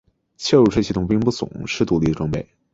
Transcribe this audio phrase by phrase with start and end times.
[0.39, 2.49] 嵌入式系统并不总是独立的设备。